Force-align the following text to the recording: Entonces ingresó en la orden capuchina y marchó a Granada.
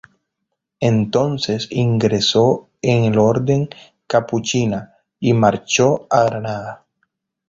Entonces 0.79 1.67
ingresó 1.69 2.69
en 2.81 3.15
la 3.15 3.21
orden 3.21 3.69
capuchina 4.07 4.95
y 5.19 5.31
marchó 5.33 6.07
a 6.09 6.23
Granada. 6.23 6.85